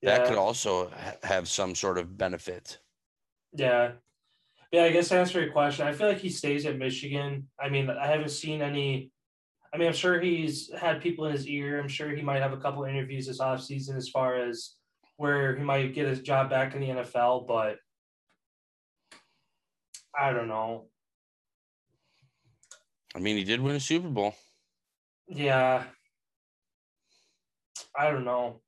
Yeah. 0.00 0.18
that 0.18 0.28
could 0.28 0.38
also 0.38 0.88
ha- 0.90 1.16
have 1.22 1.48
some 1.48 1.74
sort 1.74 1.98
of 1.98 2.16
benefit. 2.16 2.78
Yeah. 3.52 3.92
Yeah, 4.72 4.84
I 4.84 4.90
guess 4.90 5.10
to 5.10 5.16
answer 5.18 5.42
your 5.42 5.52
question, 5.52 5.86
I 5.86 5.92
feel 5.92 6.08
like 6.08 6.18
he 6.18 6.30
stays 6.30 6.64
at 6.64 6.78
Michigan. 6.78 7.48
I 7.60 7.68
mean, 7.68 7.90
I 7.90 8.06
haven't 8.06 8.30
seen 8.30 8.62
any. 8.62 9.12
I 9.74 9.76
mean, 9.78 9.88
I'm 9.88 9.94
sure 9.94 10.18
he's 10.20 10.72
had 10.72 11.02
people 11.02 11.26
in 11.26 11.32
his 11.32 11.46
ear. 11.46 11.78
I'm 11.78 11.88
sure 11.88 12.08
he 12.10 12.22
might 12.22 12.40
have 12.42 12.52
a 12.54 12.58
couple 12.58 12.84
interviews 12.84 13.26
this 13.26 13.38
offseason 13.40 13.96
as 13.96 14.08
far 14.08 14.36
as 14.36 14.74
where 15.18 15.54
he 15.56 15.62
might 15.62 15.94
get 15.94 16.08
his 16.08 16.20
job 16.20 16.48
back 16.50 16.74
in 16.74 16.80
the 16.80 16.88
NFL, 16.88 17.46
but 17.46 17.76
I 20.18 20.32
don't 20.32 20.48
know. 20.48 20.88
I 23.14 23.18
mean, 23.18 23.36
he 23.36 23.44
did 23.44 23.60
win 23.60 23.76
a 23.76 23.80
Super 23.80 24.08
Bowl. 24.08 24.34
Yeah. 25.28 25.84
I 27.98 28.10
don't 28.10 28.24
know. 28.24 28.60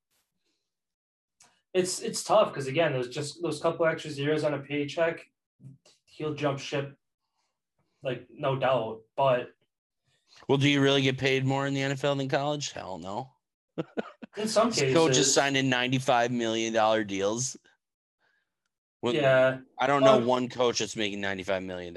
It's 1.73 2.01
it's 2.01 2.23
tough 2.23 2.49
because 2.53 2.67
again, 2.69 2.93
there's 2.93 3.09
just 3.09 3.43
those 3.43 3.61
couple 3.61 3.87
extra 3.87 4.11
zeros 4.11 4.45
on 4.45 4.55
a 4.55 4.59
paycheck. 4.59 5.27
He'll 6.05 6.35
jump 6.35 6.61
ship, 6.61 6.97
like 8.05 8.29
no 8.31 8.57
doubt. 8.57 9.01
But 9.17 9.49
Well, 10.47 10.59
do 10.59 10.69
you 10.69 10.81
really 10.81 11.03
get 11.03 11.19
paid 11.19 11.45
more 11.45 11.67
in 11.67 11.75
the 11.75 11.81
NFL 11.81 12.19
than 12.19 12.29
college? 12.29 12.71
Hell 12.73 12.99
no. 12.99 13.31
in 14.37 14.47
some 14.47 14.71
cases, 14.71 14.95
coaches 14.95 15.35
signing 15.35 15.69
$95 15.69 16.31
million 16.31 17.07
deals. 17.07 17.57
When- 19.01 19.17
yeah, 19.17 19.59
I 19.79 19.87
don't 19.89 20.05
know 20.05 20.19
one 20.19 20.49
coach 20.49 20.79
that's 20.79 20.97
making 20.97 21.21
$95 21.21 21.65
million. 21.65 21.97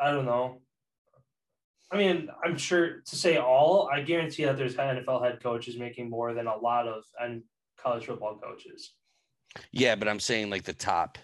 I 0.00 0.10
don't 0.10 0.24
know. 0.24 0.60
I 1.92 1.98
mean, 1.98 2.28
I'm 2.44 2.56
sure 2.56 3.00
to 3.04 3.16
say 3.16 3.36
all, 3.36 3.90
I 3.92 4.00
guarantee 4.00 4.44
that 4.44 4.56
there's 4.56 4.76
NFL 4.76 5.24
head 5.24 5.42
coaches 5.42 5.76
making 5.76 6.08
more 6.08 6.34
than 6.34 6.46
a 6.46 6.56
lot 6.56 6.86
of 6.86 7.04
and 7.20 7.42
college 7.76 8.06
football 8.06 8.38
coaches. 8.38 8.92
Yeah, 9.72 9.96
but 9.96 10.08
I'm 10.08 10.20
saying 10.20 10.50
like 10.50 10.62
the 10.62 10.72
top. 10.72 11.18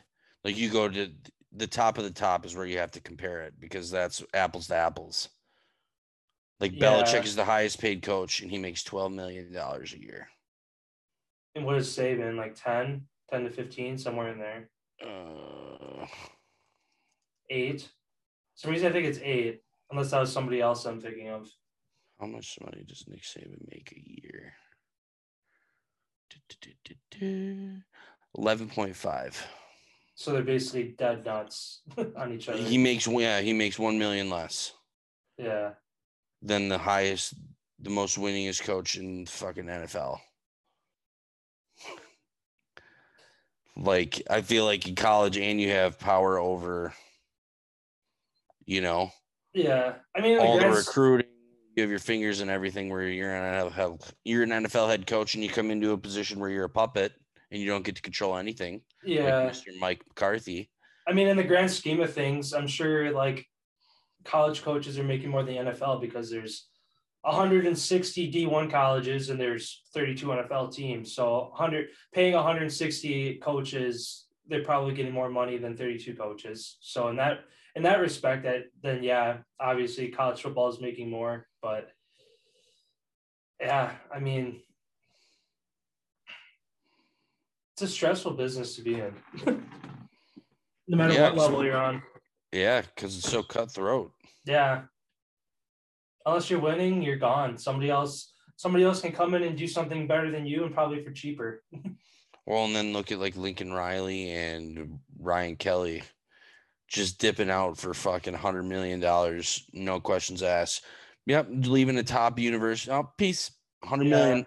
Like 0.45 0.57
you 0.57 0.69
go 0.69 0.89
to 0.89 1.11
the 1.53 1.67
top 1.67 1.99
of 1.99 2.05
the 2.05 2.11
top 2.11 2.45
is 2.45 2.57
where 2.57 2.67
you 2.67 2.79
have 2.79 2.91
to 2.93 3.01
compare 3.01 3.43
it 3.43 3.55
because 3.59 3.91
that's 3.91 4.23
apples 4.35 4.67
to 4.69 4.75
apples. 4.75 5.29
Like 6.59 6.73
Yeah. 6.75 6.81
Belichick 6.81 7.25
is 7.25 7.37
the 7.37 7.45
highest 7.45 7.81
paid 7.81 8.03
coach 8.03 8.41
and 8.41 8.51
he 8.51 8.59
makes 8.59 8.83
$12 8.83 9.15
million 9.15 9.55
a 9.55 9.99
year. 9.99 10.29
And 11.55 11.65
what 11.65 11.77
is 11.77 11.89
Saban 11.89 12.37
like 12.37 12.55
10, 12.55 13.03
10 13.31 13.45
to 13.45 13.51
15, 13.51 13.99
somewhere 13.99 14.33
in 14.33 14.39
there? 14.39 14.69
Uh, 15.03 16.07
Eight. 17.51 17.89
Some 18.57 18.71
reason 18.71 18.89
I 18.89 18.93
think 18.93 19.07
it's 19.07 19.21
eight, 19.23 19.61
unless 19.91 20.11
that 20.11 20.21
was 20.21 20.33
somebody 20.33 20.61
else 20.61 20.85
I'm 20.87 21.01
thinking 21.01 21.29
of. 21.29 21.49
how 22.19 22.27
much 22.27 22.59
money 22.65 22.85
does 22.87 23.05
Nick 23.07 23.23
Saban 23.23 23.61
make 23.71 23.93
a 23.93 24.01
year? 24.23 24.55
11.5. 28.37 29.35
So 30.15 30.33
they're 30.33 30.43
basically 30.43 30.95
dead 30.99 31.25
nuts 31.25 31.83
on 32.17 32.33
each 32.33 32.49
other. 32.49 32.59
He 32.59 32.79
makes 32.79 33.07
yeah, 33.07 33.41
he 33.41 33.53
makes 33.53 33.79
1 33.79 33.99
million 33.99 34.31
less 34.31 34.73
yeah. 35.37 35.73
than 36.41 36.69
the 36.69 36.79
highest 36.79 37.35
the 37.79 37.91
most 37.91 38.19
winningest 38.19 38.63
coach 38.63 38.97
in 38.97 39.27
fucking 39.27 39.67
NFL. 39.67 40.19
Like 43.77 44.23
I 44.31 44.41
feel 44.41 44.65
like 44.65 44.89
in 44.89 44.95
college 44.95 45.37
and 45.37 45.61
you 45.61 45.69
have 45.71 45.99
power 45.99 46.39
over 46.39 46.95
you 48.67 48.81
know, 48.81 49.11
Yeah. 49.55 49.95
I 50.15 50.21
mean, 50.21 50.39
all 50.39 50.59
the 50.59 50.69
recruiting, 50.69 51.29
you 51.75 51.83
have 51.83 51.91
your 51.91 51.99
fingers 51.99 52.41
and 52.41 52.51
everything 52.51 52.89
where 52.91 53.09
you're 53.09 53.35
an 53.35 53.69
NFL 53.69 54.01
you're 54.25 54.43
an 54.43 54.51
NFL 54.51 54.89
head 54.89 55.07
coach 55.07 55.35
and 55.35 55.45
you 55.45 55.51
come 55.51 55.71
into 55.71 55.93
a 55.93 55.99
position 55.99 56.39
where 56.39 56.51
you're 56.51 56.65
a 56.65 56.71
puppet 56.71 57.13
and 57.51 57.61
you 57.61 57.69
don't 57.69 57.85
get 57.85 57.97
to 57.97 58.03
control 58.03 58.37
anything. 58.37 58.81
yeah. 59.05 59.45
Like 59.45 59.53
Mr. 59.53 59.79
Mike 59.79 60.03
McCarthy. 60.09 60.71
I 61.09 61.13
mean, 61.13 61.29
in 61.29 61.37
the 61.37 61.45
grand 61.45 61.71
scheme 61.71 62.01
of 62.01 62.13
things, 62.13 62.53
I'm 62.53 62.67
sure 62.67 63.13
like 63.13 63.47
college 64.25 64.63
coaches 64.63 64.99
are 64.99 65.05
making 65.05 65.31
more 65.31 65.45
than 65.45 65.55
the 65.55 65.71
NFL 65.71 66.01
because 66.01 66.31
there's 66.31 66.67
160 67.23 68.33
D1 68.33 68.71
colleges 68.71 69.31
and 69.31 69.41
there's 69.41 69.83
32 69.95 70.27
NFL 70.27 70.75
teams. 70.75 71.15
So 71.15 71.51
100 71.51 71.89
paying 72.13 72.35
160 72.35 73.37
coaches, 73.37 74.27
they're 74.49 74.65
probably 74.65 74.95
getting 74.95 75.13
more 75.13 75.29
money 75.29 75.59
than 75.59 75.77
32 75.77 76.15
coaches. 76.15 76.79
So 76.81 77.09
in 77.09 77.17
that 77.17 77.41
in 77.77 77.83
that 77.83 78.01
respect, 78.01 78.43
that 78.45 78.65
then 78.83 79.03
yeah, 79.03 79.37
obviously 79.61 80.09
college 80.09 80.41
football 80.41 80.69
is 80.69 80.81
making 80.81 81.11
more, 81.11 81.47
but 81.63 81.91
yeah, 83.61 83.93
I 84.13 84.19
mean, 84.19 84.61
it's 87.75 87.83
a 87.83 87.89
stressful 87.89 88.33
business 88.33 88.77
to 88.77 88.83
be 88.83 88.95
in. 88.95 89.15
no 90.89 90.97
matter 90.97 91.13
Yeah, 91.13 91.25
what 91.25 91.37
level 91.37 91.65
you're 91.65 91.77
on. 91.77 92.03
Yeah, 92.51 92.81
because 92.81 93.17
it's 93.19 93.31
so 93.31 93.43
cutthroat. 93.43 94.11
Yeah. 94.47 94.83
Unless 96.25 96.49
you're 96.49 96.61
winning, 96.61 97.03
you're 97.03 97.17
gone. 97.17 97.59
Somebody 97.59 97.91
else 97.91 98.33
somebody 98.57 98.85
else 98.85 99.03
can 99.03 99.13
come 99.13 99.35
in 99.35 99.43
and 99.43 99.57
do 99.57 99.69
something 99.69 100.07
better 100.07 100.31
than 100.31 100.47
you 100.47 100.65
and 100.65 100.75
probably 100.75 101.05
for 101.05 101.13
cheaper. 101.13 101.63
Well, 102.49 102.65
and 102.65 102.77
then 102.77 102.93
look 102.93 103.11
at 103.11 103.19
like 103.19 103.35
Lincoln 103.35 103.73
Riley 103.73 104.31
and 104.31 105.01
Brian 105.19 105.57
Kelly 105.57 106.05
just 106.89 107.19
dipping 107.19 107.51
out 107.51 107.79
for 107.79 107.95
fucking 107.95 108.35
hundred 108.35 108.65
million 108.65 109.01
dollars, 109.01 109.69
no 109.73 110.01
questions 110.01 110.43
asked. 110.43 110.85
Yep, 111.27 111.49
leaving 111.51 111.97
the 111.97 112.05
top 112.05 112.39
university. 112.39 112.91
Oh, 112.93 113.13
peace, 113.19 113.51
hundred 113.85 114.05
Yeah. 114.07 114.11
million. 114.11 114.47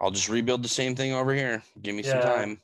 I'll 0.00 0.10
just 0.10 0.28
rebuild 0.28 0.62
the 0.62 0.68
same 0.68 0.94
thing 0.94 1.12
over 1.12 1.34
here. 1.34 1.62
Give 1.80 1.94
me 1.94 2.02
some 2.02 2.20
time. 2.20 2.60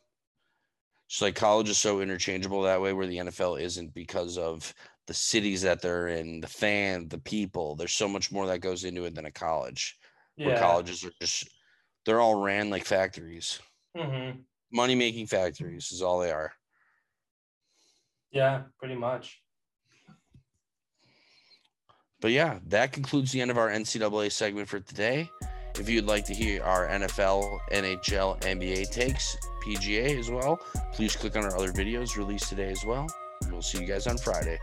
It's 1.09 1.21
like 1.23 1.35
college 1.35 1.69
is 1.69 1.79
so 1.79 2.01
interchangeable 2.01 2.63
that 2.63 2.81
way, 2.81 2.93
where 2.93 3.07
the 3.07 3.19
NFL 3.19 3.61
isn't 3.61 3.95
because 3.95 4.39
of 4.39 4.75
the 5.07 5.15
cities 5.15 5.63
that 5.63 5.81
they're 5.83 6.09
in, 6.09 6.41
the 6.41 6.49
fan, 6.49 7.09
the 7.09 7.19
people. 7.19 7.77
There's 7.77 7.93
so 7.93 8.09
much 8.09 8.33
more 8.33 8.47
that 8.47 8.61
goes 8.61 8.85
into 8.85 9.05
it 9.05 9.15
than 9.15 9.27
a 9.27 9.31
college. 9.33 9.99
Where 10.43 10.55
Yeah. 10.55 10.59
colleges 10.59 11.05
are 11.05 11.13
just 11.21 11.49
they're 12.05 12.21
all 12.21 12.35
ran 12.43 12.71
like 12.71 12.85
factories 12.85 13.61
hmm 13.95 14.43
money 14.73 14.95
making 14.95 15.27
factories 15.27 15.93
is 15.93 16.03
all 16.03 16.19
they 16.19 16.31
are. 16.33 16.53
Yeah, 18.33 18.63
pretty 18.79 18.95
much. 18.95 19.41
But 22.21 22.31
yeah, 22.31 22.61
that 22.69 22.93
concludes 22.93 23.33
the 23.33 23.41
end 23.41 23.51
of 23.51 23.59
our 23.59 23.69
NCAA 23.69 24.31
segment 24.31 24.69
for 24.69 24.81
today. 24.81 25.29
If 25.79 25.89
you'd 25.89 26.07
like 26.07 26.25
to 26.27 26.35
hear 26.35 26.63
our 26.63 26.87
NFL, 26.87 27.59
NHL, 27.73 28.41
NBA 28.43 28.91
takes, 28.91 29.37
PGA 29.65 30.19
as 30.19 30.31
well, 30.31 30.61
please 30.93 31.17
click 31.17 31.37
on 31.37 31.45
our 31.45 31.57
other 31.57 31.73
videos 31.73 32.17
released 32.17 32.49
today 32.49 32.71
as 32.71 32.85
well. 32.85 33.07
We'll 33.51 33.63
see 33.63 33.81
you 33.81 33.87
guys 33.87 34.07
on 34.07 34.19
Friday. 34.19 34.59